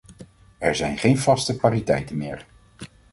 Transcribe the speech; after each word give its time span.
Er 0.57 0.75
zijn 0.75 0.97
geen 0.97 1.17
vaste 1.17 1.55
pariteiten 1.57 2.17
meer. 2.17 2.45